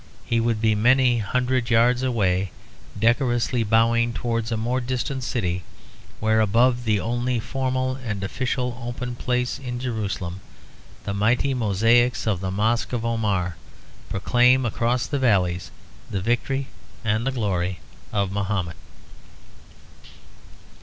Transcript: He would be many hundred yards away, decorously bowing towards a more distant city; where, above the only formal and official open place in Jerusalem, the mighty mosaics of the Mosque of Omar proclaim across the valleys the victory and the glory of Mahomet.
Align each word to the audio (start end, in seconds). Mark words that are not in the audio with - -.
He 0.25 0.39
would 0.39 0.59
be 0.59 0.73
many 0.73 1.19
hundred 1.19 1.69
yards 1.69 2.01
away, 2.01 2.49
decorously 2.99 3.61
bowing 3.61 4.13
towards 4.13 4.51
a 4.51 4.57
more 4.57 4.81
distant 4.81 5.21
city; 5.23 5.61
where, 6.19 6.39
above 6.41 6.85
the 6.85 6.99
only 6.99 7.39
formal 7.39 7.97
and 7.97 8.23
official 8.23 8.81
open 8.83 9.15
place 9.15 9.59
in 9.59 9.79
Jerusalem, 9.79 10.41
the 11.03 11.13
mighty 11.13 11.53
mosaics 11.53 12.25
of 12.25 12.39
the 12.39 12.49
Mosque 12.49 12.93
of 12.93 13.05
Omar 13.05 13.57
proclaim 14.09 14.65
across 14.65 15.05
the 15.05 15.19
valleys 15.19 15.69
the 16.09 16.19
victory 16.19 16.65
and 17.05 17.27
the 17.27 17.31
glory 17.31 17.79
of 18.11 18.31
Mahomet. 18.31 18.77